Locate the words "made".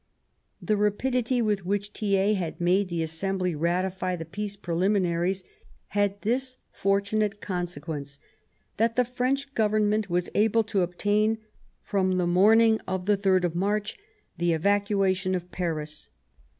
2.59-2.89